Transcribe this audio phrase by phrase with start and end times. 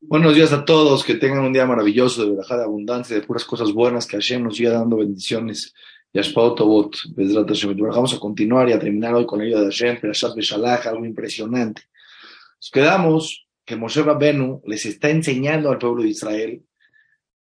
[0.00, 3.44] Buenos días a todos, que tengan un día maravilloso de verajá de abundancia, de puras
[3.44, 5.74] cosas buenas, que Hashem nos siga dando bendiciones.
[6.12, 10.86] Y Vamos a continuar y a terminar hoy con la ayuda de Hashem, Perashat Beshalach,
[10.86, 11.82] algo impresionante.
[12.60, 16.62] Nos quedamos que Moshe Rabbenu les está enseñando al pueblo de Israel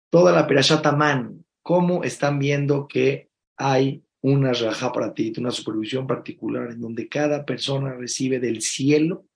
[0.09, 3.29] toda la Perashat Amán, cómo están viendo que
[3.59, 9.27] hay una rajá para ti, una supervisión particular en donde cada persona recibe del cielo.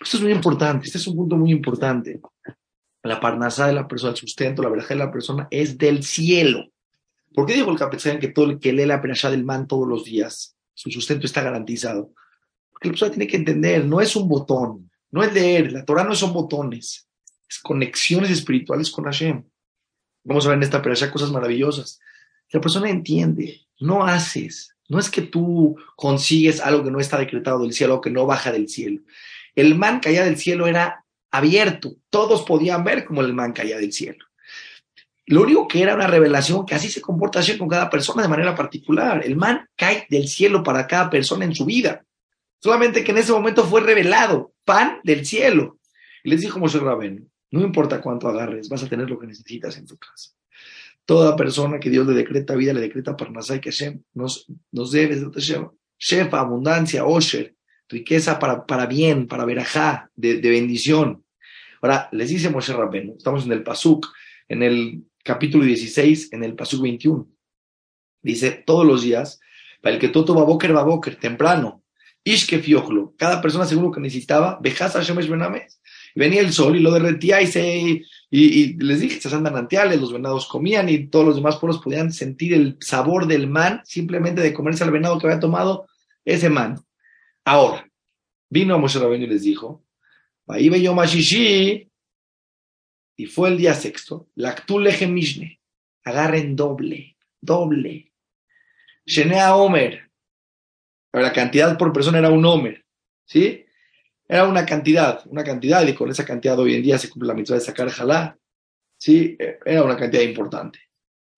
[0.00, 2.20] Esto es muy importante, este es un punto muy importante.
[3.02, 6.70] La parnasá de la persona, el sustento, la verajá de la persona es del cielo.
[7.34, 9.86] ¿Por qué dijo el capitán que todo el que lee la perashá del man todos
[9.86, 12.12] los días, su sustento está garantizado?
[12.70, 16.04] Porque la persona tiene que entender, no es un botón, no es leer, la Torah
[16.04, 17.06] no son botones,
[17.48, 19.44] es conexiones espirituales con Hashem.
[20.24, 22.00] Vamos a ver en esta perashá cosas maravillosas.
[22.52, 27.60] La persona entiende, no haces, no es que tú consigues algo que no está decretado
[27.60, 29.02] del cielo que no baja del cielo.
[29.60, 33.92] El man caía del cielo era abierto, todos podían ver cómo el man caía del
[33.92, 34.24] cielo.
[35.26, 38.54] Lo único que era una revelación que así se comporta con cada persona de manera
[38.54, 39.22] particular.
[39.22, 42.06] El man cae del cielo para cada persona en su vida.
[42.58, 45.78] Solamente que en ese momento fue revelado, pan del cielo.
[46.24, 49.76] Y les dijo Moshe Rabén, no importa cuánto agarres, vas a tener lo que necesitas
[49.76, 50.30] en tu casa.
[51.04, 55.20] Toda persona que Dios le decreta vida, le decreta parnasai, que Hashem nos, nos debe,
[55.98, 57.54] shefa, abundancia, osher,
[57.90, 61.24] riqueza para, para bien, para verajá, de, de bendición.
[61.82, 64.06] Ahora, les dice Moshe Rabén, estamos en el Pasuk,
[64.48, 67.28] en el capítulo 16, en el Pasuk 21.
[68.22, 69.40] Dice, todos los días,
[69.82, 71.82] para el que todo va boker, va boker, temprano,
[72.24, 72.62] ishke
[73.16, 75.80] cada persona seguro que necesitaba, bejasa shemesh benames.
[76.14, 80.12] Venía el sol y lo derretía y se, y, les dije, se hacían manantiales, los
[80.12, 84.52] venados comían y todos los demás pueblos podían sentir el sabor del man simplemente de
[84.52, 85.86] comerse al venado que había tomado
[86.24, 86.80] ese man.
[87.44, 87.90] Ahora,
[88.48, 89.84] vino a Moshe Rabbeinu y les dijo,
[90.82, 90.94] yo
[93.16, 94.56] y fue el día sexto, la
[95.08, 95.60] Mishne,
[96.04, 98.12] agarren doble, doble.
[99.04, 100.10] Shenea Omer,
[101.12, 102.84] la cantidad por persona era un Omer,
[103.26, 103.64] ¿sí?
[104.26, 107.34] Era una cantidad, una cantidad, y con esa cantidad hoy en día se cumple la
[107.34, 108.38] mitad de sacar jalá,
[108.96, 109.36] ¿sí?
[109.66, 110.78] Era una cantidad importante.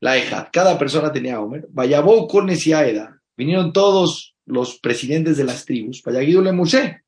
[0.01, 1.67] La Ejad, cada persona tenía Omer.
[1.71, 7.03] Vayabó con Aeda, vinieron todos los presidentes de las tribus, Vayaguido le Moshe.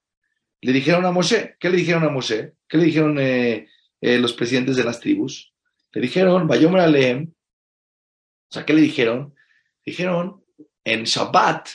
[0.60, 2.54] Le dijeron a Moshe, ¿qué le dijeron a Moshe?
[2.66, 3.68] ¿Qué le dijeron eh,
[4.06, 5.54] eh, los presidentes de las tribus,
[5.92, 9.34] le dijeron, Vayomer Aleem, o sea, ¿qué le dijeron?
[9.82, 10.44] Dijeron,
[10.84, 11.68] en Shabbat,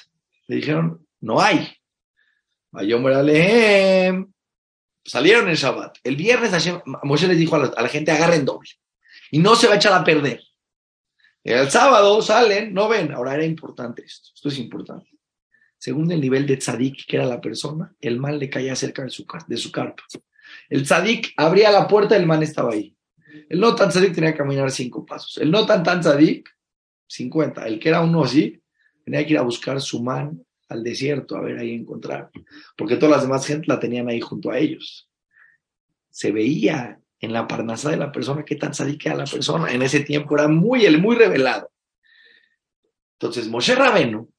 [0.45, 1.67] le dijeron, no hay.
[2.69, 4.31] Vayomer Aleem,
[5.03, 5.97] salieron en Shabbat.
[6.03, 6.51] El viernes
[7.01, 8.69] Moshe les dijo a la, gente, agarren doble.
[9.31, 10.43] Y no se va a echar a perder.
[11.43, 13.11] El sábado salen, no ven.
[13.11, 14.29] Ahora era importante esto.
[14.35, 15.09] Esto es importante.
[15.79, 19.09] Según el nivel de tzadik que era la persona, el mal le caía cerca de
[19.09, 20.03] su, de su carpa.
[20.69, 22.93] El tzadik abría la puerta el man estaba ahí.
[23.47, 25.37] El no tan tzadik tenía que caminar cinco pasos.
[25.37, 26.49] El no tan tan tzadik,
[27.07, 27.65] cincuenta.
[27.65, 28.61] El que era uno así,
[29.05, 32.29] tenía que ir a buscar su man al desierto, a ver ahí encontrar.
[32.75, 35.09] Porque todas las demás gente la tenían ahí junto a ellos.
[36.09, 39.71] Se veía en la parnasa de la persona qué tan tzadik era la persona.
[39.71, 41.71] En ese tiempo era muy, muy revelado.
[43.13, 44.29] Entonces, Moshe Rabenu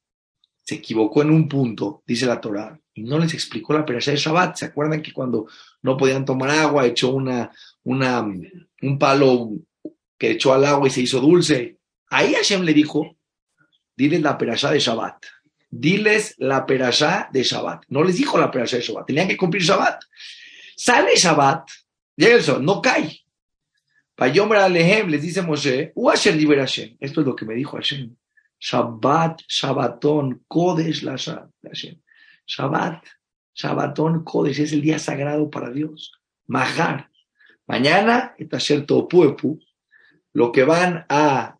[0.71, 4.17] se equivocó en un punto, dice la Torah, y no les explicó la perashá de
[4.17, 4.55] Shabbat.
[4.55, 5.47] ¿Se acuerdan que cuando
[5.81, 7.51] no podían tomar agua, echó una,
[7.83, 9.49] una, un palo
[10.17, 11.77] que echó al agua y se hizo dulce?
[12.07, 13.17] Ahí Hashem le dijo,
[13.97, 15.25] diles la perashá de Shabbat.
[15.69, 17.83] Diles la perashá de Shabbat.
[17.89, 20.03] No les dijo la perashá de Shabbat, tenían que cumplir Shabbat.
[20.77, 21.69] Sale Shabbat,
[22.15, 23.19] llega el no cae.
[24.15, 26.95] Payomer Alehem les dice Moshe, Hashem.
[26.97, 28.15] Esto es lo que me dijo Hashem.
[28.61, 32.01] Shabbat, Shabbaton, Kodesh la Hashem.
[32.45, 33.03] Shabbat,
[33.55, 36.13] Shabbaton Kodesh, es el día sagrado para Dios.
[36.47, 37.09] Majar.
[37.67, 39.59] Mañana, Etasher Topuepu,
[40.33, 41.57] lo que van a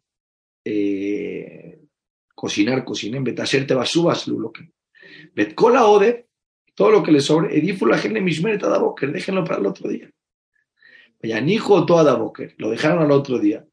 [0.64, 1.80] eh,
[2.36, 4.72] cocinar, cocinen, Betasher Tebasubas, lo que.
[5.34, 6.28] Betkola Ode,
[6.76, 10.12] todo lo que le sobre, Edifula Gene Mishmer Tadaboker, déjenlo para el otro día.
[11.24, 13.66] Yanijo Toda Boker, lo dejaron al otro día.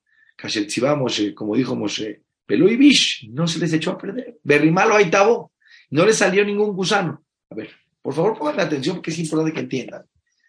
[0.96, 4.38] Moshe, como dijo Moshe, Pelo y Bish, no se les echó a perder.
[4.42, 5.52] Berrimalo Aitabo,
[5.90, 7.22] no le salió ningún gusano.
[7.50, 7.68] A ver,
[8.00, 10.06] por favor pongan atención porque es importante que entiendan.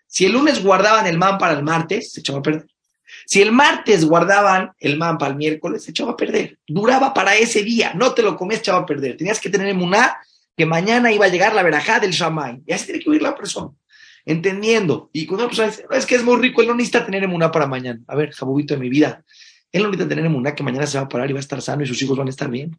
[0.07, 2.68] Si el lunes guardaban el man para el martes, se echaba a perder.
[3.25, 6.57] Si el martes guardaban el man para el miércoles, se echaba a perder.
[6.66, 9.18] Duraba para ese día, no te lo comías, echaba a perder.
[9.18, 10.19] Tenías que tener emuná
[10.56, 12.62] que mañana iba a llegar la verajá del shamay.
[12.66, 13.72] Y así tiene que huir la persona.
[14.24, 15.10] Entendiendo.
[15.12, 17.52] Y cuando una persona dice, es que es muy rico, él no necesita tener emuná
[17.52, 18.00] para mañana.
[18.07, 19.25] A ver, jabubito de mi vida.
[19.71, 21.83] Él necesita tener emuná que mañana se va a parar y va a estar sano
[21.83, 22.77] y sus hijos van a estar bien.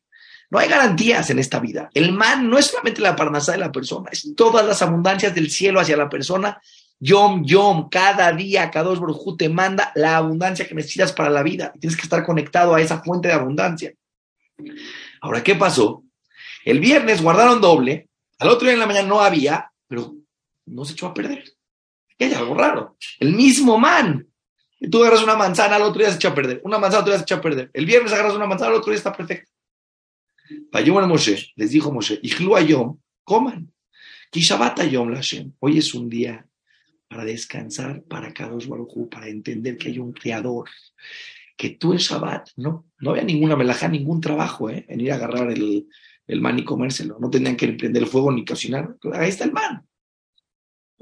[0.50, 1.90] No hay garantías en esta vida.
[1.94, 5.50] El man no es solamente la parnasá de la persona, es todas las abundancias del
[5.50, 6.60] cielo hacia la persona
[7.02, 11.42] Yom, yom, cada día, cada dos Baruj te manda la abundancia que necesitas para la
[11.42, 11.72] vida.
[11.80, 13.94] Tienes que estar conectado a esa fuente de abundancia.
[15.22, 16.04] Ahora, ¿qué pasó?
[16.62, 20.14] El viernes guardaron doble, al otro día en la mañana no había, pero
[20.66, 21.44] no se echó a perder.
[22.18, 22.96] Y hay algo raro.
[23.18, 24.26] El mismo man.
[24.88, 26.60] Tú agarras una manzana, al otro día se echa a perder.
[26.64, 27.70] Una manzana, al otro día se echa a perder.
[27.72, 29.50] El viernes agarras una manzana, al otro día está perfecto.
[30.70, 33.72] Para Moshe, les dijo Moshe, Ijlu Ayom, coman.
[34.30, 35.52] Kishabat Lashem.
[35.58, 36.46] Hoy es un día
[37.08, 40.68] para descansar, para Kadosh Baruj para entender que hay un creador,
[41.56, 44.86] que tú en Shabbat, no, no había ninguna melajá, ningún trabajo ¿eh?
[44.88, 45.88] en ir a agarrar el,
[46.28, 49.52] el man y comérselo, no tenían que prender el fuego ni cocinar, ahí está el
[49.52, 49.84] man.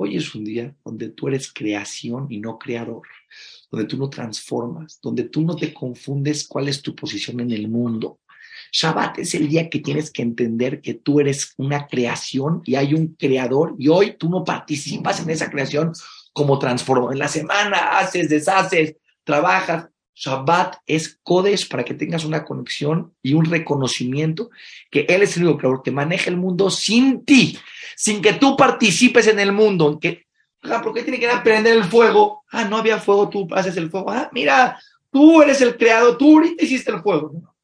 [0.00, 3.02] Hoy es un día donde tú eres creación y no creador,
[3.68, 7.66] donde tú no transformas, donde tú no te confundes cuál es tu posición en el
[7.66, 8.20] mundo.
[8.70, 12.94] Shabbat es el día que tienes que entender que tú eres una creación y hay
[12.94, 15.90] un creador y hoy tú no participas en esa creación
[16.32, 17.10] como transformo.
[17.10, 19.88] En la semana haces, deshaces, trabajas.
[20.18, 24.50] Shabbat es Kodesh para que tengas una conexión y un reconocimiento
[24.90, 27.56] que Él es el único creador que maneja el mundo sin ti,
[27.96, 30.00] sin que tú participes en el mundo.
[30.64, 32.42] Ah, ¿Por qué tiene que prender el fuego?
[32.50, 34.10] Ah, no había fuego, tú haces el fuego.
[34.10, 34.80] Ah, mira,
[35.12, 37.54] tú eres el creador, tú ahorita hiciste el fuego.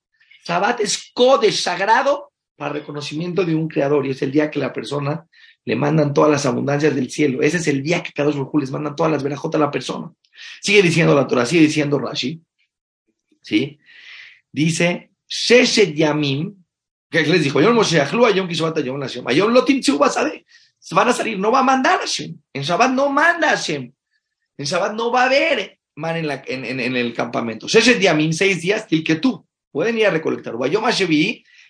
[0.45, 4.73] Shabbat es Kodesh, sagrado, para reconocimiento de un creador y es el día que la
[4.73, 5.27] persona
[5.65, 7.43] le mandan todas las abundancias del cielo.
[7.43, 10.13] Ese es el día que cada dos les mandan todas las verajotas a la persona.
[10.61, 12.41] Sigue diciendo la Torah, sigue diciendo Rashi.
[13.41, 13.79] ¿Sí?
[14.53, 16.55] Dice, Sheshet Yamim,
[17.11, 21.13] que les dijo, Yom Moshe, Achlu Ayom Kishabat Ayom Hashem, Ayom Lotim Se van a
[21.13, 22.37] salir, no va a mandar Hashem.
[22.53, 23.93] En Shabbat no manda Hashem.
[24.57, 27.69] En Shabbat no va a haber man en, la, en, en, el campamento.
[27.69, 30.55] Sheshet Yamim, seis días, y que tú pueden ir a recolectar.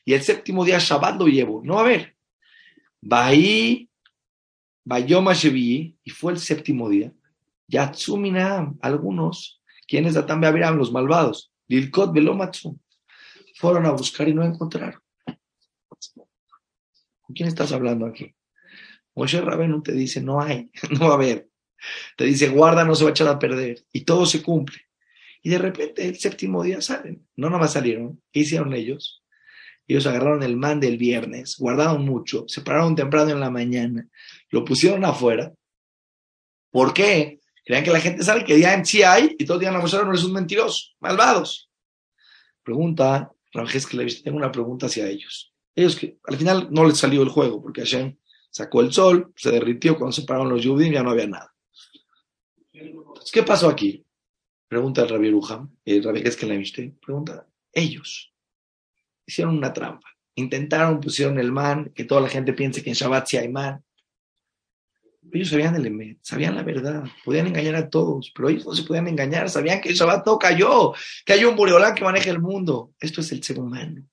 [0.06, 1.62] Y el séptimo día Shabbat lo llevo.
[1.64, 2.13] No, a ver.
[5.34, 7.12] Shevi, y fue el séptimo día.
[7.68, 12.78] Yatsumina, algunos, quienes Atán Beaviram, los malvados, Lilkot Velomatsu,
[13.56, 15.00] fueron a buscar y no encontraron.
[17.20, 18.34] ¿Con quién estás hablando aquí?
[19.14, 21.48] Moshe Rabenu te dice, no hay, no va a haber.
[22.16, 23.84] Te dice, guarda, no se va a echar a perder.
[23.92, 24.78] Y todo se cumple.
[25.42, 27.26] Y de repente el séptimo día salen.
[27.36, 28.22] No nomás salieron.
[28.32, 29.23] ¿Qué hicieron ellos?
[29.86, 34.08] Ellos agarraron el man del viernes, guardaron mucho, se pararon temprano en la mañana,
[34.50, 35.52] lo pusieron afuera.
[36.70, 37.40] ¿Por qué?
[37.64, 40.14] Creían que la gente sabe que ya en sí hay y todos días la no
[40.14, 41.70] es un mentiroso, malvados.
[42.62, 45.52] Pregunta, que le tengo una pregunta hacia ellos.
[45.74, 48.16] Ellos que al final no les salió el juego porque Hashem
[48.50, 51.54] sacó el sol, se derritió, cuando se pararon los Yudim ya no había nada.
[53.32, 54.04] ¿Qué pasó aquí?
[54.68, 56.22] Pregunta el Rabbi Ruham, el Rabbi
[56.56, 58.33] viste, pregunta, ellos
[59.26, 60.08] hicieron una trampa.
[60.36, 63.82] Intentaron, pusieron el man, que toda la gente piense que en Shabbat sí hay man.
[65.32, 68.84] Ellos sabían el Emet, sabían la verdad, podían engañar a todos, pero ellos no se
[68.84, 70.92] podían engañar, sabían que Shabbat no cayó,
[71.24, 72.92] que hay un Boreolán que maneja el mundo.
[73.00, 74.06] Esto es el ser humano.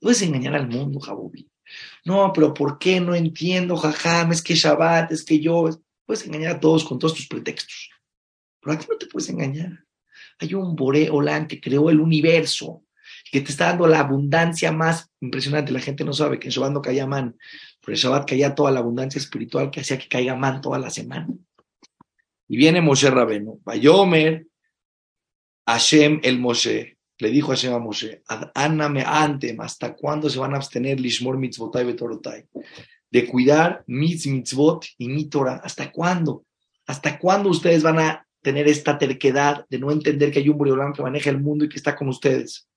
[0.00, 1.48] No es engañar al mundo, Jabubi.
[2.04, 4.32] No, pero ¿por qué no entiendo, jajam?
[4.32, 5.70] Es que Shabbat, es que yo.
[6.06, 7.90] Puedes engañar a todos con todos tus pretextos.
[8.60, 9.84] Pero aquí no te puedes engañar.
[10.38, 12.83] Hay un Boré Olan que creó el universo,
[13.34, 15.72] que te está dando la abundancia más impresionante.
[15.72, 17.36] La gente no sabe que en Shabbat no caía man,
[17.80, 20.88] pero en Shabbat caía toda la abundancia espiritual que hacía que caiga man toda la
[20.88, 21.26] semana.
[22.46, 24.46] Y viene Moshe Rabeno, Bayomer,
[25.66, 28.22] Hashem el Moshe, le dijo Hashem a Moshe,
[28.54, 32.46] Aname antem, ¿hasta cuándo se van a abstener Lishmor mitzvotai betorotai?
[33.10, 36.44] De cuidar mis mitzvot y mi Torah, ¿hasta cuándo?
[36.86, 40.92] ¿Hasta cuándo ustedes van a tener esta terquedad de no entender que hay un Boreolán
[40.92, 42.68] que maneja el mundo y que está con ustedes.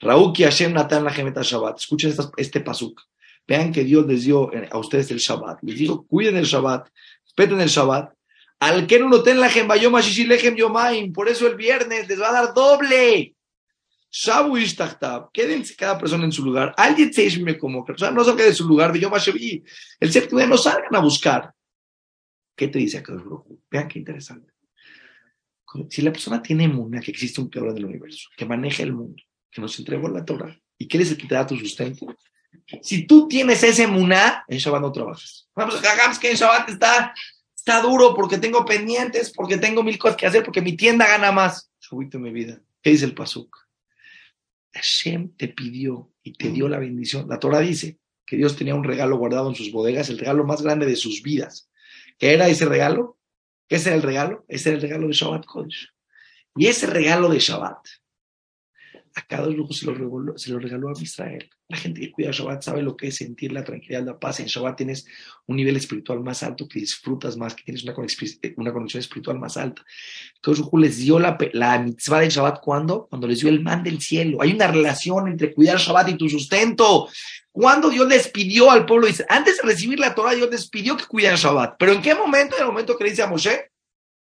[0.00, 1.78] Rauki Hashem Natan la Gemeta Shabbat.
[1.78, 3.00] Escuchen este pasuk.
[3.46, 5.58] Vean que Dios les dio a ustedes el Shabbat.
[5.62, 6.88] Les dijo, cuiden el Shabbat,
[7.24, 8.12] respeten el Shabbat.
[8.60, 11.12] Al que no ten la gembayoma lejem yomaim.
[11.12, 13.34] Por eso el viernes les va a dar doble.
[14.10, 15.30] Shabu ishtachtab.
[15.32, 16.74] Quédense cada persona en su lugar.
[16.76, 20.48] Alguien se como O sea, no salga de su lugar de Yom El séptimo día
[20.48, 21.52] no salgan a buscar.
[22.56, 23.14] ¿Qué te dice acá?
[23.70, 24.52] Vean qué interesante
[25.90, 29.22] si la persona tiene emuna, que existe un creador del universo, que maneja el mundo,
[29.50, 32.06] que nos entregó la Torah y que eres el que te da tu sustento,
[32.82, 35.48] si tú tienes ese emuna, en Shabbat no trabajas.
[35.54, 37.14] Vamos hagamos que en Shabbat está,
[37.54, 41.32] está duro porque tengo pendientes, porque tengo mil cosas que hacer, porque mi tienda gana
[41.32, 41.70] más.
[41.78, 42.60] Subite mi vida.
[42.82, 43.56] ¿Qué dice el Pasuk?
[44.72, 47.26] Hashem te pidió y te dio la bendición.
[47.28, 50.62] La Torah dice que Dios tenía un regalo guardado en sus bodegas, el regalo más
[50.62, 51.70] grande de sus vidas.
[52.18, 53.18] ¿Qué era ese regalo?
[53.68, 54.44] ¿Qué es el regalo?
[54.48, 55.88] Ese era el regalo de Shabbat Kodesh.
[56.54, 57.78] Y ese regalo de Shabbat,
[59.18, 61.50] a cada uno se lo, regaló, se lo regaló a Israel.
[61.68, 64.38] La gente que cuida Shabbat sabe lo que es sentir la tranquilidad, la paz.
[64.38, 65.06] En Shabbat tienes
[65.46, 69.40] un nivel espiritual más alto, que disfrutas más, que tienes una conexión, una conexión espiritual
[69.40, 69.82] más alta.
[70.36, 73.08] Entonces, les dio la, la mitzvah del Shabbat, ¿cuándo?
[73.10, 74.40] Cuando les dio el man del cielo.
[74.40, 77.08] Hay una relación entre cuidar Shabbat y tu sustento.
[77.50, 81.06] Cuando Dios les pidió al pueblo, antes de recibir la Torah, Dios les pidió que
[81.06, 81.74] cuidaran Shabbat.
[81.76, 82.54] Pero ¿en qué momento?
[82.54, 83.72] En el momento que le dice a Moshe,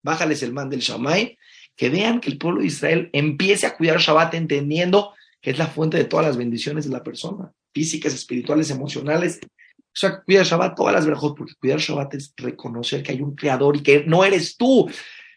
[0.02, 1.36] bájales el man del Shamay,
[1.76, 5.66] que vean que el pueblo de Israel empiece a cuidar Shabbat entendiendo que es la
[5.66, 9.38] fuente de todas las bendiciones de la persona, físicas, espirituales, emocionales.
[9.42, 13.36] O sea, cuidar Shabbat todas las verajos, porque cuidar Shabbat es reconocer que hay un
[13.36, 14.90] creador y que no eres tú,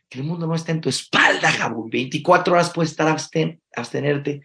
[0.10, 1.89] que el mundo no está en tu espalda, Jabón.
[1.89, 3.08] 24 horas puedes estar
[3.75, 4.41] abstenerte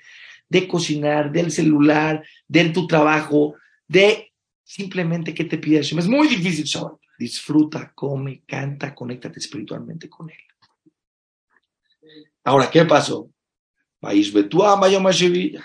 [0.48, 3.54] de cocinar, del celular, de tu trabajo,
[3.88, 4.32] de
[4.62, 6.98] simplemente que te pide Es muy difícil Shabbat.
[7.16, 10.36] Disfruta, come, canta, conéctate espiritualmente con él.
[12.44, 13.30] Ahora, ¿qué pasó?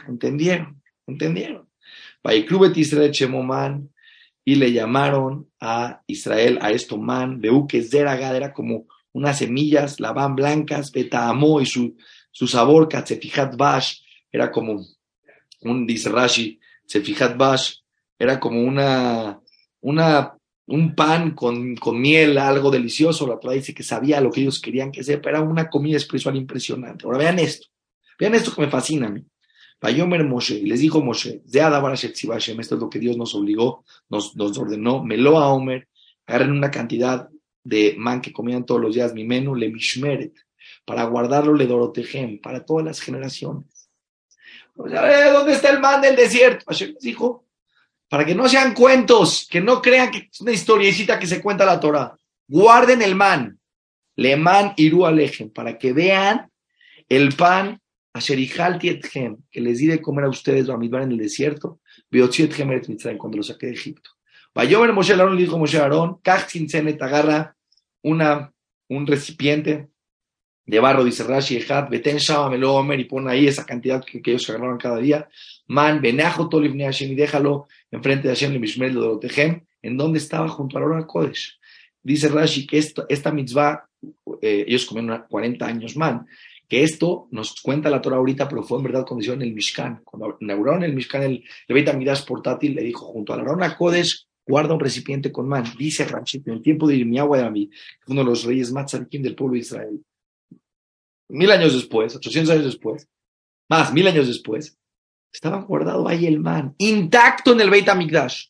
[0.07, 1.69] Entendieron, entendieron.
[2.75, 3.89] Israel Chemoman
[4.45, 10.36] y le llamaron a Israel, a esto man, Beuque Zeragad, era como unas semillas, lavan
[10.36, 11.98] blancas, Betaamó y su,
[12.31, 14.00] su sabor, Katzefijat Bash,
[14.31, 14.86] era como
[15.62, 17.75] un, dice Rashi, Sefijat Bash,
[18.17, 19.39] era como una,
[19.81, 20.38] una
[20.69, 23.27] un pan con, con, miel, algo delicioso.
[23.27, 25.29] La Torah dice que sabía lo que ellos querían que sepa.
[25.29, 27.05] Era una comida espiritual impresionante.
[27.05, 27.67] Ahora vean esto.
[28.19, 29.25] Vean esto que me fascina a mí.
[29.81, 34.57] Bayomer Moshe, y les dijo Moshe, esto es lo que Dios nos obligó, nos, nos
[34.57, 35.88] ordenó, Melo a Omer,
[36.27, 37.29] agarren una cantidad
[37.63, 40.33] de man que comían todos los días, mi menú, le mishmeret,
[40.83, 43.89] para guardarlo, le dorotejem, para todas las generaciones.
[44.75, 46.65] ¿Dónde está el man del desierto?
[46.67, 47.45] Hashem les dijo,
[48.10, 51.66] para que no sean cuentos, que no crean que es una historiecita que se cuenta
[51.66, 52.18] la Torah.
[52.48, 53.60] Guarden el man,
[54.16, 56.50] le man iru alejen, para que vean
[57.08, 57.80] el pan
[58.12, 61.80] que les di de comer a ustedes Bamidbar en el desierto,
[63.18, 64.10] cuando lo saqué de Egipto.
[64.54, 67.56] Vayomer Moshe Aarón le dijo Moshe Aarón, agarra
[68.01, 68.51] una,
[68.89, 69.88] un recipiente
[70.69, 74.31] de barro, dice Rashi, Ejad, Beten Shama Omer, y pon ahí esa cantidad que, que,
[74.31, 75.27] ellos agarraron cada día.
[75.65, 80.47] Man, Benajo Tolivne Hashem, y déjalo enfrente de Hashem, Mishmel de Tejem, en donde estaba
[80.47, 81.57] junto a la Kodesh.
[82.03, 83.89] Dice Rashi que esta, esta mitzvah,
[84.43, 86.27] eh, ellos comieron 40 años man,
[86.67, 90.01] que esto nos cuenta la Torah ahorita, pero fue en verdad cuando hicieron el Mishkan.
[90.05, 93.75] Cuando inauguraron el Mishkan, el, el Beit Amidash portátil, le dijo junto a la Arona
[93.75, 95.63] Kodesh, guarda un recipiente con man.
[95.79, 97.69] Dice Rashi, en el tiempo de Irmiyahu de
[98.05, 99.99] uno de los reyes Matzarikim del pueblo de Israel
[101.29, 103.07] mil años después, 800 años después,
[103.69, 104.77] más, mil años después,
[105.31, 108.48] estaba guardado ahí el man, intacto en el Beit HaMikdash.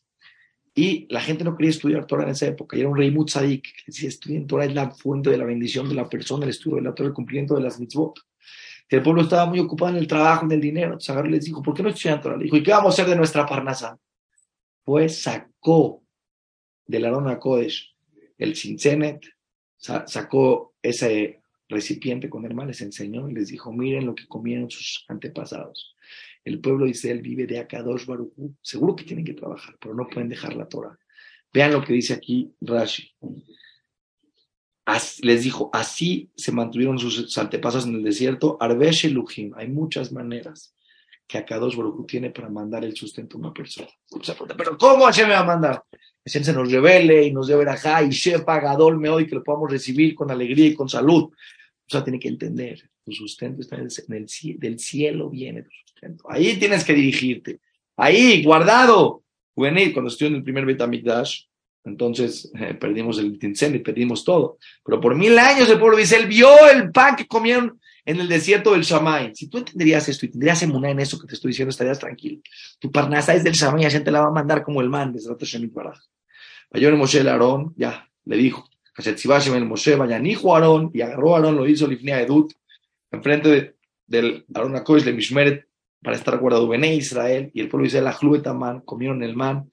[0.74, 2.76] Y la gente no quería estudiar Torah en esa época.
[2.76, 5.88] Y era un rey Mutzadik que decía, estudiar Torah es la fuente de la bendición
[5.88, 8.20] de la persona, el estudio de la Torah, el cumplimiento de las mitzvot.
[8.88, 10.92] El pueblo estaba muy ocupado en el trabajo, en el dinero.
[10.92, 12.36] Entonces les dijo, ¿por qué no estudian Torah?
[12.36, 13.98] Le dijo, ¿y qué vamos a hacer de nuestra parnasa?
[14.84, 16.02] Pues sacó
[16.86, 17.94] del Arona Kodesh
[18.38, 19.26] el Cincenet,
[19.76, 21.39] sacó ese
[21.70, 25.94] recipiente con el les enseñó y les dijo, miren lo que comieron sus antepasados.
[26.44, 28.54] El pueblo de Israel vive de Akadosh Baruchu.
[28.60, 30.98] Seguro que tienen que trabajar, pero no pueden dejar la Torah.
[31.52, 33.12] Vean lo que dice aquí Rashi.
[35.22, 38.56] les dijo, así se mantuvieron sus antepasados en el desierto.
[38.60, 39.52] Arbesh Elohim.
[39.54, 40.74] Hay muchas maneras
[41.26, 43.88] que Akadosh Baruchu tiene para mandar el sustento a una persona.
[44.56, 45.84] Pero ¿cómo Hashem me va a mandar?
[46.24, 49.44] Hashem se nos revele y nos dé verajá y Shefa Gadol me hoy que lo
[49.44, 51.30] podamos recibir con alegría y con salud.
[51.90, 56.24] Sea, tiene que entender, tu sustento está en el, del cielo viene tu sustento.
[56.30, 57.58] Ahí tienes que dirigirte.
[57.96, 59.24] Ahí, guardado.
[59.56, 61.46] Bueno, cuando estuve en el primer Betamikdash,
[61.82, 64.58] entonces eh, perdimos el y perdimos todo.
[64.84, 68.28] Pero por mil años el pueblo dice, él vio el pan que comieron en el
[68.28, 69.34] desierto del Shamay.
[69.34, 72.40] Si tú entenderías esto y tendrías emuná en eso que te estoy diciendo, estarías tranquilo.
[72.78, 75.30] Tu parnasa es del Shamay, ya te la va a mandar como el man, desde
[75.30, 75.98] Rato Shemit Baraj.
[76.70, 81.66] Mayor Moshe el Aarón, ya, le dijo, el Moshe, hijo Aarón, y agarró Aarón, lo
[81.66, 82.52] hizo Lifnea Edut,
[83.10, 85.66] enfrente de, del Aarón Akosh de Mishmeret,
[86.02, 88.18] para estar guardado Bené Israel, y el pueblo dice, la
[88.54, 89.70] man, comieron el man,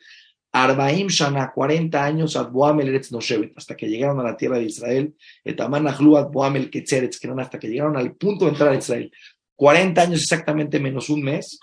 [0.52, 5.16] Arbaim Shana, 40 años, Adboamel Eretz Noshevet, hasta que llegaron a la tierra de Israel,
[5.44, 9.12] Etaman Ahlu Adboamel Ketzeretz, que hasta que llegaron al punto de entrar a Israel.
[9.56, 11.60] 40 años exactamente menos un mes,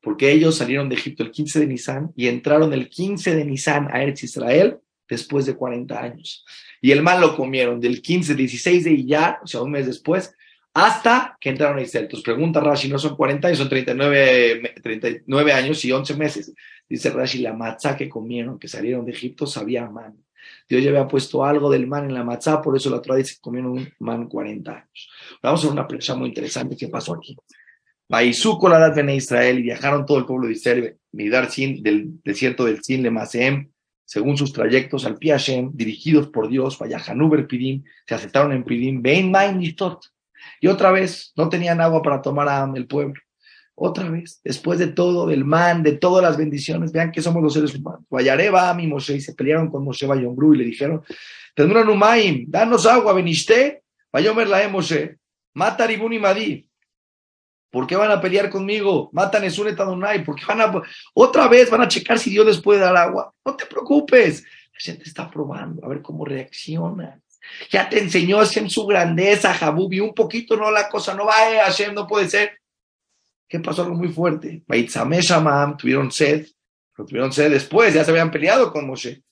[0.00, 3.88] porque ellos salieron de Egipto el 15 de Nisan y entraron el 15 de Nisan
[3.92, 4.78] a Eretz Israel
[5.10, 6.44] después de 40 años.
[6.80, 10.34] Y el mal lo comieron del 15, 16 de Iyar, o sea, un mes después,
[10.72, 12.04] hasta que entraron a Israel.
[12.04, 16.54] Entonces pregunta Rashi, no son 40 años, son 39, 39 años y 11 meses.
[16.88, 20.16] Dice Rashi, la matzá que comieron, que salieron de Egipto, sabía man.
[20.68, 23.34] Dios ya había puesto algo del man en la matzá, por eso la otra dice
[23.34, 25.10] que comieron un man 40 años.
[25.42, 27.36] Vamos a ver una pregunta muy interesante que pasó aquí.
[28.08, 32.64] Baizú la edad Israel y viajaron todo el pueblo de Israel, Midar Sin, del desierto
[32.64, 33.70] del Sin de Masem,
[34.10, 39.30] según sus trayectos al Piashem, dirigidos por Dios, Vayahanuber Pidim, se aceptaron en Pidim, Vein
[39.30, 43.20] Main Y otra vez, no tenían agua para tomar a el pueblo.
[43.76, 47.54] Otra vez, después de todo, del man, de todas las bendiciones, vean que somos los
[47.54, 48.04] seres humanos.
[48.10, 51.04] Vayareba, mi Moshe, y se pelearon con Moshe Bayombru y le dijeron,
[51.54, 55.18] Tendrán Umaim, danos agua, veniste, Vayomer la Moshe,
[55.54, 56.69] mata Ribun y Madi.
[57.70, 59.10] ¿Por qué van a pelear conmigo?
[59.12, 60.24] Matan Esunet Adonai.
[60.24, 60.82] ¿Por qué van a,
[61.14, 63.32] otra vez van a checar si Dios les puede dar agua?
[63.44, 64.42] No te preocupes.
[64.42, 67.20] La gente está probando, a ver cómo reacciona.
[67.70, 71.58] Ya te enseñó Hashem su grandeza, Jabubi, un poquito, no, la cosa no va, eh,
[71.58, 72.58] Hashem, no puede ser.
[73.48, 73.82] ¿Qué pasó?
[73.82, 74.62] Algo muy fuerte.
[75.78, 76.46] Tuvieron sed,
[76.94, 79.22] pero tuvieron sed después, ya se habían peleado con Moshe.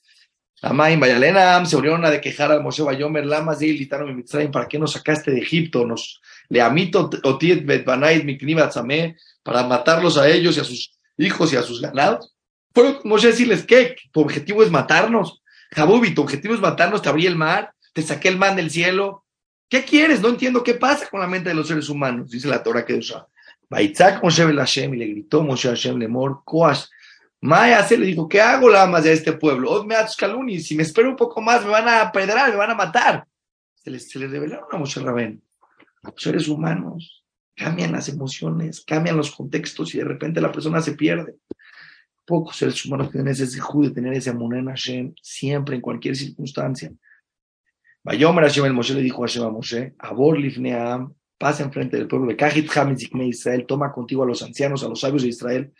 [0.61, 4.91] Amaim, Bayalenam, se unieron a quejar al Moshe Bayomer, Lamas y Mitzrayim, ¿para qué nos
[4.91, 5.85] sacaste de Egipto?
[5.85, 11.55] Nos le amito Otiet Betbanait Miknibatzame, para matarlos a ellos y a sus hijos y
[11.55, 12.35] a sus ganados.
[12.73, 13.95] Fueron Moshe decirles, ¿qué?
[14.11, 15.41] Tu objetivo es matarnos.
[15.71, 19.25] Jabubi, tu objetivo es matarnos, te abrí el mar, te saqué el man del cielo.
[19.67, 20.21] ¿Qué quieres?
[20.21, 22.95] No entiendo qué pasa con la mente de los seres humanos, dice la Torah que
[22.95, 23.27] usa.
[23.69, 26.85] Baitzak Moshe Hashem y le gritó Moshe Hashem Lemor, Koash.
[27.41, 29.71] Maya se le dijo, ¿qué hago la más de este pueblo?
[29.71, 29.87] Od
[30.17, 33.25] Kaluni, si me espero un poco más me van a pedrar, me van a matar.
[33.75, 35.41] Se les, se les revelaron a Moshe Rabén.
[36.03, 37.23] Los seres humanos
[37.55, 41.35] cambian las emociones, cambian los contextos y de repente la persona se pierde.
[42.25, 46.91] Pocos seres humanos tienen ese de tener ese amunen Hashem siempre, en cualquier circunstancia.
[48.03, 52.07] Bayomer Hashem el Moshe le dijo a Hashem a Moshe, Abor Lifneam, pasa enfrente del
[52.07, 52.69] pueblo de Kahit
[53.23, 55.73] Israel, toma contigo a los ancianos, a los sabios de Israel,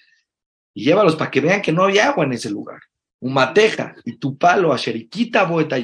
[0.73, 2.79] y llévalos para que vean que no había agua en ese lugar.
[3.21, 5.77] Un mateja y tu palo, a Sheriquita Boeta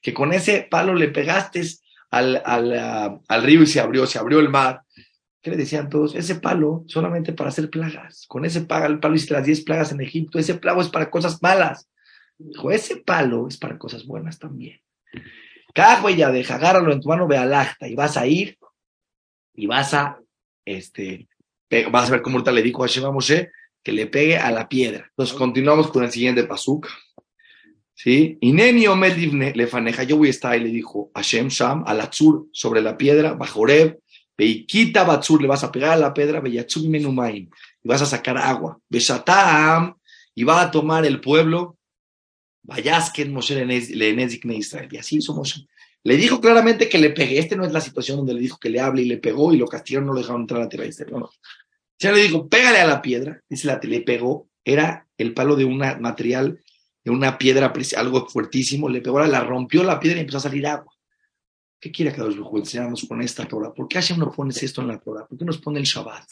[0.00, 1.62] que con ese palo le pegaste
[2.12, 4.82] al, al, al, río y se abrió, se abrió el mar.
[5.40, 6.14] ¿Qué le decían todos?
[6.14, 8.26] Ese palo solamente para hacer plagas.
[8.28, 10.38] Con ese palo, el palo hice las diez plagas en Egipto.
[10.38, 11.88] Ese palo es para cosas malas.
[12.38, 14.80] Dijo, ese palo es para cosas buenas también.
[15.74, 18.58] Cada huella deja, agárralo en tu mano, ve al acta y vas a ir
[19.54, 20.20] y vas a,
[20.66, 21.28] este,
[21.90, 23.50] vas a ver cómo ahorita le dijo a Shema Moshe
[23.82, 25.06] que le pegue a la piedra.
[25.08, 26.88] Entonces continuamos con el siguiente pasuk.
[27.94, 28.38] ¿Sí?
[28.40, 28.86] Y Neni
[29.54, 32.96] le faneja, yo voy a estar, y le dijo Hashem Sham, al Atzur, sobre la
[32.96, 34.00] piedra, bajo Reb,
[34.36, 37.48] Beikita Batzur, le vas a pegar a la piedra, Beyatzur Menumaim,
[37.82, 38.78] y vas a sacar agua.
[38.88, 39.94] Beshatam,
[40.34, 41.76] y va a tomar el pueblo,
[42.62, 44.88] Vayasken Moshe le Israel.
[44.90, 45.66] Y así hizo Moshe.
[46.04, 47.38] Le dijo claramente que le pegue.
[47.38, 49.56] Este no es la situación donde le dijo que le hable y le pegó y
[49.56, 51.10] lo castigaron, no lo dejaron entrar a la tierra de.
[51.10, 51.30] No, no.
[51.98, 53.40] Ya le dijo, pégale a la piedra.
[53.48, 54.48] Dice la le pegó.
[54.64, 56.60] Era el palo de un material,
[57.04, 58.88] de una piedra, algo fuertísimo.
[58.88, 60.92] Le pegó, la rompió la piedra y empezó a salir agua.
[61.80, 63.74] ¿Qué quiere que los enseñarnos con esta Torah?
[63.74, 65.26] ¿Por qué Hashem no pone esto en la Torah?
[65.26, 66.28] ¿Por qué nos pone el Shabbat?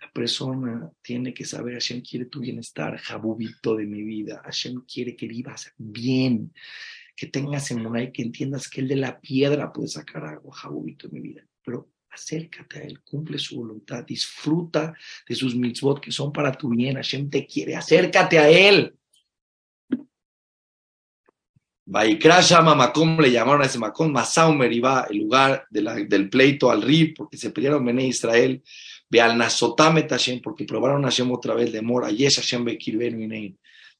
[0.00, 4.40] La persona tiene que saber, Hashem quiere tu bienestar, Jabubito de mi vida.
[4.42, 6.52] Hashem quiere que vivas bien
[7.20, 11.06] que tengas en y que entiendas que el de la piedra puede sacar agua, Jabubito,
[11.06, 11.42] en mi vida.
[11.62, 14.94] Pero acércate a él, cumple su voluntad, disfruta
[15.28, 16.96] de sus mitzvot que son para tu bien.
[16.96, 18.96] Hashem te quiere, acércate a él.
[21.92, 27.14] Vaikrasha Mamakom le llamaron a ese Macón, Masaumer iba el lugar del pleito al Rib,
[27.16, 28.62] porque se pelearon Bené Israel,
[29.08, 32.96] ve al Nasotamet Hashem, porque probaron a Hashem otra vez de Mor, Ayesh Hashem Bekir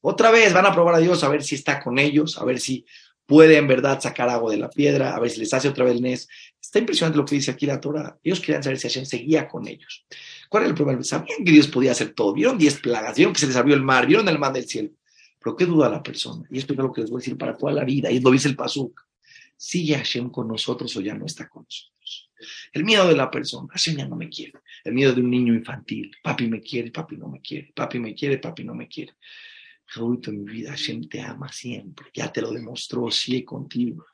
[0.03, 2.61] Otra vez van a probar a Dios a ver si está con ellos, a ver
[2.61, 2.87] si
[3.26, 5.96] puede en verdad sacar agua de la piedra, a ver si les hace otra vez
[5.96, 6.29] el Nes.
[6.62, 8.16] Está impresionante lo que dice aquí la Torah.
[8.22, 10.07] Ellos querían saber si Hashem seguía con ellos.
[10.48, 11.03] ¿Cuál era el problema?
[11.03, 12.35] Sabían que Dios podía hacer todo.
[12.35, 14.90] Vieron diez plagas, vieron que se les abrió el mar, vieron el mar del cielo.
[15.40, 16.46] Pero qué duda la persona.
[16.50, 18.11] Y esto es lo que les voy a decir para toda la vida.
[18.11, 19.00] Y lo dice el Pasuk.
[19.57, 22.31] ¿Sigue Hashem con nosotros o ya no está con nosotros?
[22.72, 23.68] El miedo de la persona.
[23.72, 24.55] Hashem ya no me quiere.
[24.85, 26.11] El miedo de un niño infantil.
[26.22, 27.72] Papi me quiere, papi no me quiere.
[27.74, 29.14] Papi me quiere, papi no me quiere.
[29.94, 32.07] Raúlito, mi vida, Hashem te ama siempre.
[32.14, 34.07] Ya te lo demostró, sigue contigo.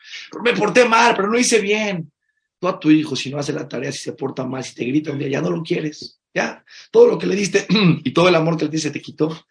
[0.42, 2.10] me porté mal, pero no hice bien.
[2.58, 4.84] Tú a tu hijo, si no hace la tarea, si se porta mal, si te
[4.84, 6.20] grita un día, ya no lo quieres.
[6.36, 7.66] Ya, todo lo que le diste
[8.04, 9.46] y todo el amor que le diste te quitó.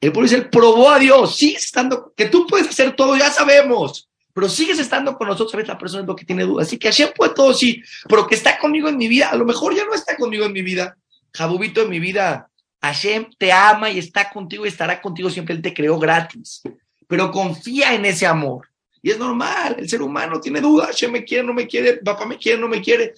[0.00, 4.48] El policía probó a Dios, sigues estando, que tú puedes hacer todo, ya sabemos, pero
[4.48, 6.68] sigues estando con nosotros, sabes, la persona es lo que tiene dudas.
[6.68, 9.44] Así que Hashem puede todo, sí, pero que está conmigo en mi vida, a lo
[9.44, 10.96] mejor ya no está conmigo en mi vida.
[11.34, 12.48] Jabubito en mi vida,
[12.80, 15.56] Hashem te ama y está contigo y estará contigo siempre.
[15.56, 16.62] Él te creó gratis.
[17.08, 18.68] Pero confía en ese amor.
[19.02, 20.88] Y es normal, el ser humano tiene dudas.
[20.88, 23.14] Hashem me quiere, no me quiere, papá me quiere, no me quiere.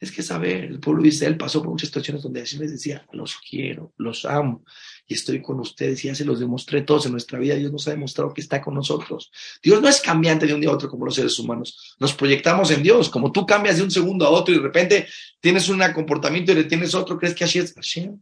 [0.00, 3.06] Es que saber, el pueblo de Israel pasó por muchas situaciones donde Hashem les decía,
[3.12, 4.64] los quiero, los amo
[5.06, 7.54] y estoy con ustedes y ya se los demostré todos en nuestra vida.
[7.54, 9.30] Dios nos ha demostrado que está con nosotros.
[9.62, 11.96] Dios no es cambiante de un día a otro como los seres humanos.
[11.98, 15.06] Nos proyectamos en Dios, como tú cambias de un segundo a otro y de repente
[15.40, 18.18] tienes un comportamiento y le tienes otro, crees que así es Hashem.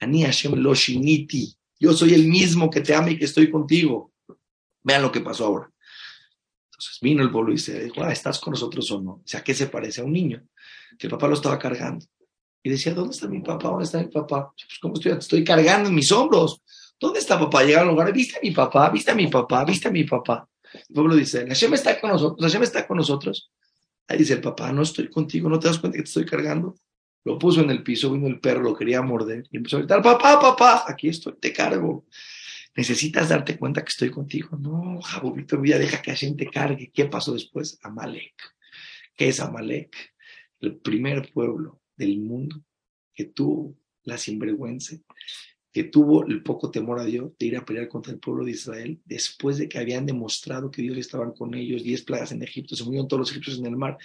[0.00, 1.54] Ani Hashem lo shiniti.
[1.78, 4.12] Yo soy el mismo que te ama y que estoy contigo.
[4.82, 5.70] Vean lo que pasó ahora.
[6.70, 9.10] Entonces vino el pueblo y dijo, ah, ¿estás con nosotros o no?
[9.12, 10.42] O sea, ¿qué se parece a un niño?
[10.98, 12.04] Que el papá lo estaba cargando.
[12.62, 13.68] Y decía, ¿dónde está mi papá?
[13.68, 14.52] ¿Dónde está mi papá?
[14.54, 15.12] Pues, ¿cómo estoy?
[15.12, 16.62] Estoy cargando en mis hombros.
[16.98, 17.62] ¿Dónde está papá?
[17.62, 18.90] Llega al lugar, ¿viste a mi papá?
[18.90, 19.64] ¿Viste a mi papá?
[19.64, 20.48] ¿Viste a mi papá?
[20.72, 23.50] El pueblo dice, Hashem está con nosotros, Hashem está con nosotros.
[24.08, 26.76] Ahí dice el papá, no estoy contigo, ¿no te das cuenta que te estoy cargando?
[27.24, 30.02] Lo puso en el piso, vino el perro, lo quería morder y empezó a gritar,
[30.02, 32.04] papá, papá, aquí estoy, te cargo.
[32.76, 34.56] Necesitas darte cuenta que estoy contigo.
[34.58, 36.90] No, Jabobito, mira, deja que Hashem te cargue.
[36.92, 37.78] ¿Qué pasó después?
[37.82, 38.34] Amalek.
[39.16, 40.14] ¿Qué es Amalek?
[40.60, 42.62] El primer pueblo del mundo
[43.14, 44.96] que tuvo la sinvergüenza,
[45.72, 48.52] que tuvo el poco temor a Dios de ir a pelear contra el pueblo de
[48.52, 52.74] Israel, después de que habían demostrado que Dios estaba con ellos, diez plagas en Egipto,
[52.74, 53.98] se murieron todos los egipcios en el mar,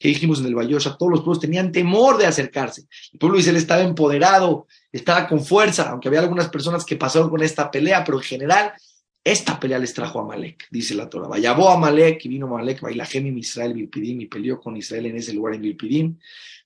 [0.00, 2.88] que dijimos en el Bayosha, todos los pueblos tenían temor de acercarse.
[3.12, 7.30] El pueblo de Israel estaba empoderado, estaba con fuerza, aunque había algunas personas que pasaron
[7.30, 8.72] con esta pelea, pero en general
[9.24, 11.28] esta pelea les trajo a Malek, dice la Torah.
[11.28, 15.16] Vayabó a Malek y vino Malek, Bailahem y Israel, Bilpidim, y peleó con Israel en
[15.16, 16.18] ese lugar en Bilpidim.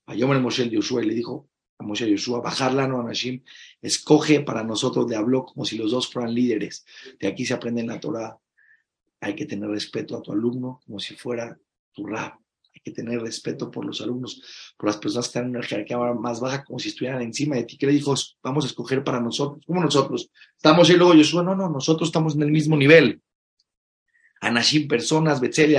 [0.06, 3.42] Vayó el Moshe Yoshua y le dijo a Moshe Yoshua, bajarla no a Nashim,
[3.82, 6.86] escoge para nosotros, le habló como si los dos fueran líderes.
[7.20, 8.38] De aquí se aprende en la Torah.
[9.20, 11.58] Hay que tener respeto a tu alumno como si fuera
[11.92, 12.38] tu rab
[12.86, 14.40] que tener respeto por los alumnos,
[14.76, 17.64] por las personas que están en una jerarquía más baja, como si estuvieran encima de
[17.64, 17.76] ti.
[17.76, 18.14] ¿Qué le dijo?
[18.44, 19.64] Vamos a escoger para nosotros.
[19.66, 20.30] ¿Cómo nosotros?
[20.56, 23.20] Estamos y luego Yoshua, no, no, nosotros estamos en el mismo nivel.
[24.40, 25.74] Anashim, personas, Betzel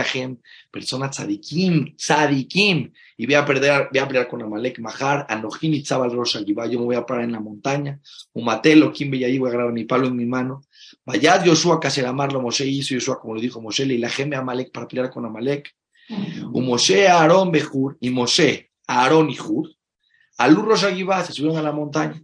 [0.69, 5.83] personas tzadikim, tzadikim, y voy a, perder, voy a pelear con Amalek, Mahar, Anojim y
[5.83, 8.01] Tzabal Rosh yo me voy a parar en la montaña,
[8.33, 10.63] Umatelo, Kim ahí voy a agarrar mi palo en mi mano,
[11.05, 14.87] Vayad Yoshua, Kaseramarlo, Moshe hizo Yoshua, como lo dijo Moshe, y la geme Amalek para
[14.87, 15.73] pelear con Amalek,
[16.09, 20.85] Moshe, Aarón, Bejur, y Moshe, Aarón y Rosh
[21.25, 22.21] se subieron a la montaña.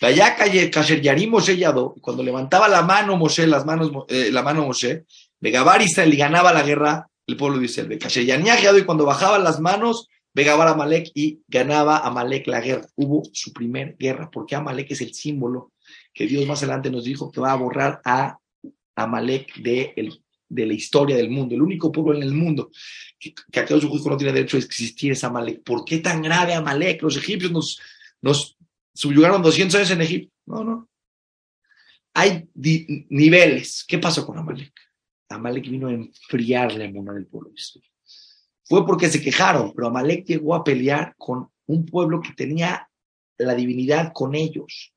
[0.00, 4.64] Allá Kasher Yarim Moshe Yadó, cuando levantaba la mano Moshe, las manos, eh, la mano
[4.64, 5.04] Moshe,
[5.40, 7.98] Vegabar Israel y ganaba la guerra, el pueblo de Israel.
[7.98, 12.86] Kasher Yadó, y cuando bajaban las manos, Vegabar Amalek y ganaba Amalek la guerra.
[12.94, 15.72] Hubo su primer guerra, porque Amalek es el símbolo
[16.14, 18.38] que Dios más adelante nos dijo que va a borrar a
[18.94, 22.70] Amalek de el de la historia del mundo, el único pueblo en el mundo
[23.18, 25.62] que, que aquellos justo no tiene derecho a existir es Amalek.
[25.62, 27.02] ¿Por qué tan grave Amalek?
[27.02, 27.80] Los egipcios nos,
[28.20, 28.56] nos
[28.94, 30.34] subyugaron 200 años en Egipto.
[30.46, 30.88] No, no.
[32.14, 33.84] Hay niveles.
[33.86, 34.72] ¿Qué pasó con Amalek?
[35.28, 37.52] Amalek vino a enfriar la emuna del pueblo
[38.64, 42.88] Fue porque se quejaron, pero Amalek llegó a pelear con un pueblo que tenía
[43.36, 44.94] la divinidad con ellos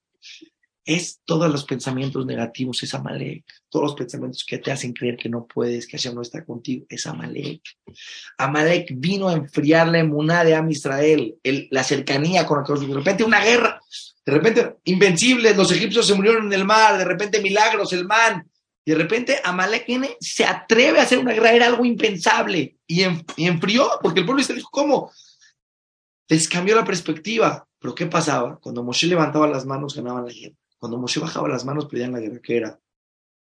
[0.85, 3.45] es todos los pensamientos negativos, es Amalek.
[3.69, 6.85] Todos los pensamientos que te hacen creer que no puedes, que Hashem no está contigo,
[6.89, 7.61] es Amalek.
[8.37, 11.37] Amalek vino a enfriar la emuná de Am Israel,
[11.69, 12.87] la cercanía con aquellos.
[12.87, 13.81] De repente una guerra,
[14.25, 18.47] de repente invencibles, los egipcios se murieron en el mar, de repente milagros, el man.
[18.83, 19.85] Y de repente Amalek
[20.19, 22.77] se atreve a hacer una guerra, era algo impensable.
[22.87, 23.03] Y,
[23.37, 25.11] enfrió, porque el pueblo se dijo, ¿cómo?
[26.27, 27.67] Les cambió la perspectiva.
[27.77, 28.59] Pero ¿qué pasaba?
[28.59, 30.55] Cuando Moshe levantaba las manos, ganaban la guerra.
[30.81, 32.79] Cuando Moshe bajaba las manos, pedían la guerra, ¿qué era?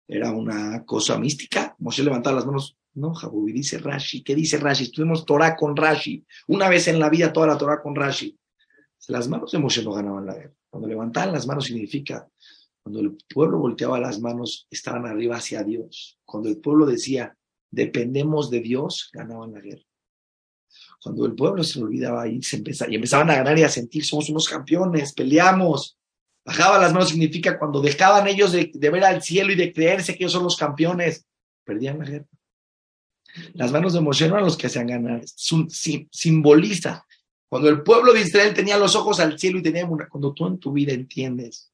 [0.07, 1.75] ¿Era una cosa mística?
[1.79, 2.77] Moshe levantaba las manos.
[2.93, 4.23] No, Jabubi, dice Rashi.
[4.23, 4.85] ¿Qué dice Rashi?
[4.85, 6.23] Estuvimos Torah con Rashi.
[6.49, 8.39] Una vez en la vida, toda la Torah con Rashi.
[9.09, 10.53] Las manos de Moshe no ganaban la guerra.
[10.69, 12.29] Cuando levantaban las manos significa,
[12.83, 16.19] cuando el pueblo volteaba las manos, estaban arriba hacia Dios.
[16.27, 17.35] Cuando el pueblo decía,
[17.71, 19.87] dependemos de Dios, ganaban la guerra.
[21.03, 24.05] Cuando el pueblo se olvidaba y, se empezaba, y empezaban a ganar y a sentir,
[24.05, 25.97] somos unos campeones, peleamos,
[26.45, 30.25] Bajaba las manos significa cuando dejaban ellos de, ver al cielo y de creerse que
[30.25, 31.27] ellos son los campeones,
[31.65, 32.27] perdían la guerra.
[33.55, 35.23] Las manos de Moshe no eran los que hacían ganar,
[36.11, 37.07] simboliza.
[37.49, 40.47] Cuando el pueblo de Israel tenía los ojos al cielo y tenía una, cuando tú
[40.47, 41.71] en tu vida entiendes,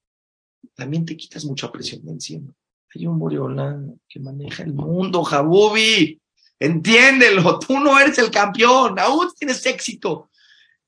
[0.74, 2.52] también te quitas mucha presión de encima.
[2.94, 6.20] Hay un Boreolán que maneja el mundo, Jabubi.
[6.58, 10.30] Entiéndelo, tú no eres el campeón, aún tienes éxito.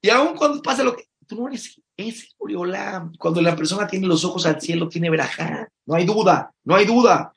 [0.00, 3.12] Y aún cuando pasa lo que, tú no eres es Oriolam.
[3.18, 5.68] Cuando la persona tiene los ojos al cielo, tiene verajá.
[5.84, 7.34] No hay duda, no hay duda.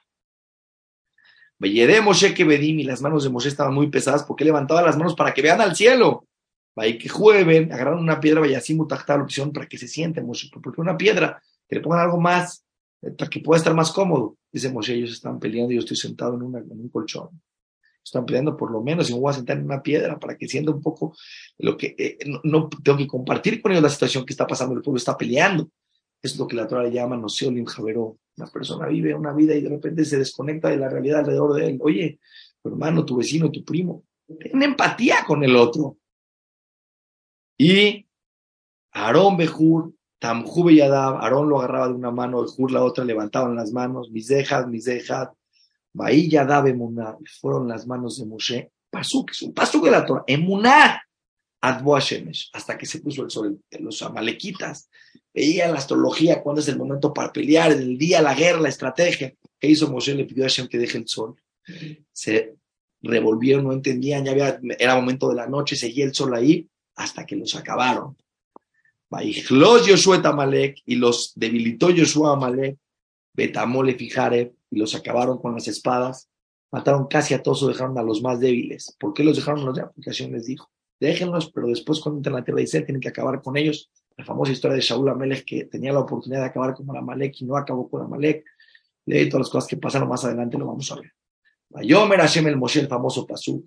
[1.57, 4.97] Veyere Moshe que Bedim y las manos de Moshe estaban muy pesadas porque levantaba las
[4.97, 6.27] manos para que vean al cielo.
[6.75, 10.21] Vaya que jueven, agarraron una piedra, vaya así mutactar la opción para que se siente
[10.21, 12.63] Moshe, porque una piedra, que le pongan algo más,
[13.01, 14.37] eh, para que pueda estar más cómodo.
[14.51, 17.41] Dice Moshe, ellos están peleando y yo estoy sentado en, una, en un colchón.
[18.03, 20.47] Están pidiendo por lo menos, si me voy a sentar en una piedra para que
[20.47, 21.15] sienta un poco
[21.59, 24.81] lo que eh, no, tengo que compartir con ellos la situación que está pasando, el
[24.81, 25.69] pueblo está peleando.
[26.21, 28.17] Es lo que la Torah llama noceolim javero.
[28.37, 31.67] Una persona vive una vida y de repente se desconecta de la realidad alrededor de
[31.67, 31.77] él.
[31.81, 32.19] Oye,
[32.61, 34.03] tu hermano, tu vecino, tu primo,
[34.39, 35.97] ten empatía con el otro.
[37.57, 38.07] Y
[38.93, 43.71] Aarón Bejur, Tamjú Yadab, Aarón lo agarraba de una mano, Bejur la otra, levantaban las
[43.71, 45.29] manos, mis dejas, mis dejas,
[45.93, 50.23] Bahí Yadab Emuná, fueron las manos de Moshe, Pasuk, es un Pasuk de la Torah,
[50.27, 51.01] Emuná,
[51.61, 54.89] Adbo Shemesh, hasta que se puso el sol, los amalequitas,
[55.33, 59.33] veían la astrología, cuándo es el momento para pelear, el día, la guerra, la estrategia.
[59.59, 60.15] ¿Qué hizo Moshe?
[60.15, 61.35] Le pidió a Hashem que deje el sol.
[62.11, 62.55] Se
[63.01, 67.25] revolvieron, no entendían, ya había, era momento de la noche, seguía el sol ahí, hasta
[67.25, 68.17] que los acabaron.
[69.09, 72.77] Baijlos Yoshua Amalek y los debilitó Yoshua Amalek,
[73.33, 76.29] Betamole Fijare y los acabaron con las espadas.
[76.71, 78.95] Mataron casi a todos o dejaron a los más débiles.
[78.97, 80.31] ¿Por qué los dejaron los de aplicación?
[80.31, 83.41] Les dijo, déjenlos, pero después cuando entren a la tierra de Israel tienen que acabar
[83.41, 83.91] con ellos.
[84.17, 87.45] La famosa historia de Shaul Amelech que tenía la oportunidad de acabar con Amalek y
[87.45, 88.45] no acabó con Amalek.
[89.05, 91.11] De todas las cosas que pasaron más adelante lo vamos a ver.
[91.69, 93.65] Bayomer Hashem el Moshe, el famoso Pasuk.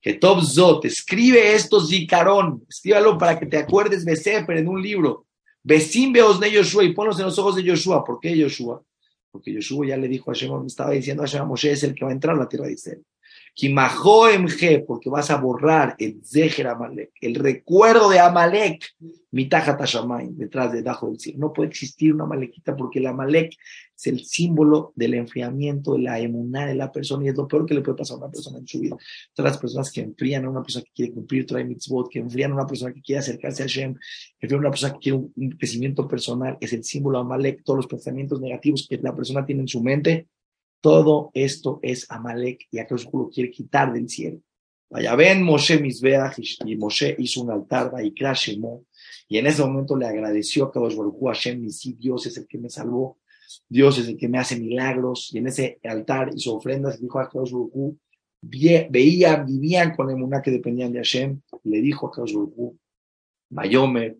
[0.00, 4.80] Que Top Zot, escribe esto Zikaron, escríbalo para que te acuerdes de Sefer en un
[4.80, 5.26] libro.
[5.64, 8.04] Besim beos de Yoshua y ponlos en los ojos de Yoshua.
[8.04, 8.82] ¿Por qué Yoshua?
[9.36, 12.06] Porque Yoshua ya le dijo a Hashem, estaba diciendo a Hashem, Moshe es el que
[12.06, 13.04] va a entrar a la tierra de Israel
[14.86, 18.84] porque vas a borrar el Zeher Amalek, el recuerdo de Amalek,
[19.30, 21.38] Mitaja Tashamay, detrás de Dajo del cielo.
[21.38, 23.54] No puede existir una Amalequita porque el Amalek
[23.96, 27.64] es el símbolo del enfriamiento, de la emuná de la persona y es lo peor
[27.64, 28.96] que le puede pasar a una persona en su vida.
[29.32, 32.52] Todas las personas que enfrían a una persona que quiere cumplir trae mitzvot, que enfrían
[32.52, 35.18] a una persona que quiere acercarse a Hashem, que enfrían a una persona que quiere
[35.18, 39.46] un, crecimiento personal, es el símbolo de Amalek, todos los pensamientos negativos que la persona
[39.46, 40.28] tiene en su mente
[40.80, 44.40] todo esto es Amalek y Akadosh lo quiere quitar del cielo.
[44.88, 47.92] Vaya, ven Moshe Misbeach y Moshe hizo un altar,
[49.28, 52.46] y en ese momento le agradeció a Kadosh Baruch Hashem, y sí, Dios es el
[52.46, 53.18] que me salvó,
[53.68, 57.18] Dios es el que me hace milagros, y en ese altar hizo ofrendas, y dijo
[57.18, 57.96] a Kadosh Baruch
[58.42, 62.76] veía, vivían con emuná que dependían de Hashem, y le dijo a Kadosh Baruch
[63.50, 64.16] Mayomer,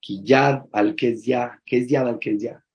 [0.00, 2.65] Kiyad al que es ya, que es Yad al ya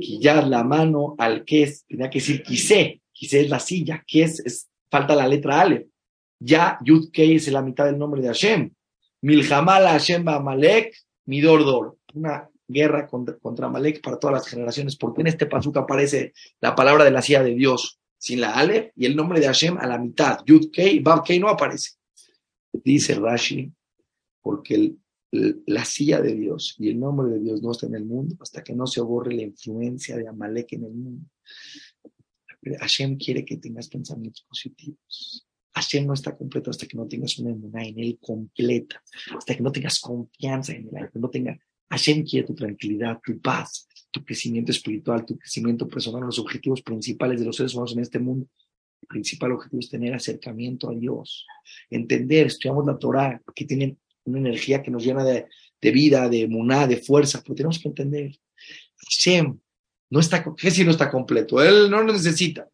[0.00, 4.22] quillar la mano al que es, tenía que decir quise, quise es la silla, que
[4.22, 5.88] es, falta la letra Ale.
[6.38, 8.72] Ya, Yud Kei es la mitad del nombre de Hashem.
[9.22, 10.94] Milhamal Hashem Amalek,
[11.26, 11.96] Midordor.
[12.14, 16.74] Una guerra contra, contra Amalek para todas las generaciones, porque en este pazuca aparece la
[16.74, 19.86] palabra de la silla de Dios sin la Ale y el nombre de Hashem a
[19.86, 20.38] la mitad.
[20.46, 21.92] Yud Kei, Bab Kei no aparece.
[22.72, 23.70] Dice Rashi,
[24.42, 24.99] porque el,
[25.32, 28.64] la silla de Dios y el nombre de Dios no está en el mundo hasta
[28.64, 31.26] que no se borre la influencia de Amalek en el mundo.
[32.80, 35.46] Hashem quiere que tengas pensamientos positivos.
[35.72, 39.02] Hashem no está completo hasta que no tengas una emuná en él completa,
[39.36, 41.58] hasta que no tengas confianza en él, no tenga.
[41.88, 47.38] Hashem quiere tu tranquilidad, tu paz, tu crecimiento espiritual, tu crecimiento personal, los objetivos principales
[47.40, 48.48] de los seres humanos en este mundo.
[49.02, 51.46] El principal objetivo es tener acercamiento a Dios,
[51.88, 55.46] entender, estudiamos la Torah, que tienen una energía que nos llena de,
[55.80, 58.38] vida, de muná, de fuerza, pero tenemos que entender,
[58.96, 59.58] Hashem
[60.10, 61.62] no está, ¿qué si no está completo?
[61.62, 62.68] Él no lo necesita.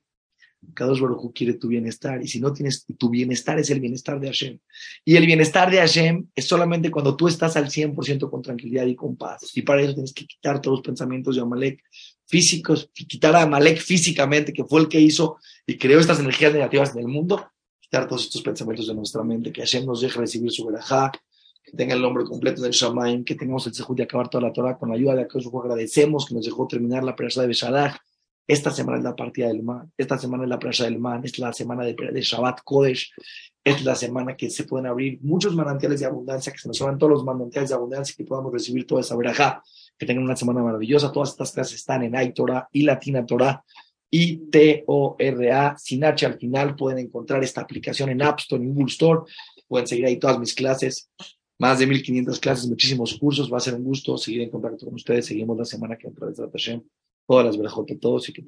[0.75, 4.29] Cada Baruj quiere tu bienestar y si no tienes tu bienestar es el bienestar de
[4.29, 4.59] Hashem.
[5.05, 8.97] Y el bienestar de Hashem es solamente cuando tú estás al 100% con tranquilidad y
[8.97, 9.53] con paz.
[9.55, 11.83] Y para eso tienes que quitar todos los pensamientos de Amalek
[12.27, 16.95] físicos, quitar a Amalek físicamente, que fue el que hizo y creó estas energías negativas
[16.95, 17.49] en el mundo,
[17.81, 21.13] quitar todos estos pensamientos de nuestra mente, que Hashem nos deje recibir su verajá,
[21.67, 24.53] que tenga el nombre completo del Shamaim, que tengamos el sejud de acabar toda la
[24.53, 27.97] Torah con la ayuda de Akash agradecemos que nos dejó terminar la perashá de Beshalach.
[28.47, 31.37] Esta semana es la partida del man, esta semana es la perashá del man, es
[31.41, 33.13] la semana de, de, Shabbat Kodesh,
[33.65, 36.97] es la semana que se pueden abrir muchos manantiales de abundancia, que se nos abran
[36.97, 39.61] todos los manantiales de abundancia y que podamos recibir toda esa verajá.
[39.99, 41.11] Que tengan una semana maravillosa.
[41.11, 43.65] Todas estas clases están en iTorah y Latina Torah.
[44.11, 49.21] I-T-O-R-A, sin H al final, pueden encontrar esta aplicación en App Store, en Google Store,
[49.67, 51.11] pueden seguir ahí todas mis clases
[51.59, 53.53] más de 1500 clases, muchísimos cursos.
[53.53, 55.27] Va a ser un gusto seguir en contacto con ustedes.
[55.27, 56.83] Seguimos la semana que entra de Hashem.
[57.27, 58.43] Todas las verajot todos y que